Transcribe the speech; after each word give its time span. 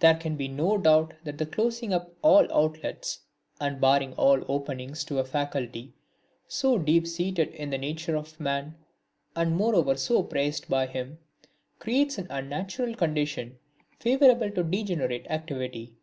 There 0.00 0.16
can 0.16 0.36
be 0.36 0.48
no 0.48 0.76
doubt 0.76 1.14
that 1.24 1.50
closing 1.50 1.94
up 1.94 2.14
all 2.20 2.46
outlets 2.52 3.20
and 3.58 3.80
barring 3.80 4.12
all 4.16 4.44
openings 4.52 5.02
to 5.04 5.18
a 5.18 5.24
faculty 5.24 5.94
so 6.46 6.76
deep 6.76 7.06
seated 7.06 7.48
in 7.54 7.70
the 7.70 7.78
nature 7.78 8.16
of 8.16 8.38
man, 8.38 8.76
and 9.34 9.56
moreover 9.56 9.96
so 9.96 10.22
prized 10.22 10.68
by 10.68 10.84
him, 10.88 11.20
creates 11.78 12.18
an 12.18 12.26
unnatural 12.28 12.94
condition 12.94 13.58
favourable 13.98 14.50
to 14.50 14.62
degenerate 14.62 15.26
activity. 15.30 15.96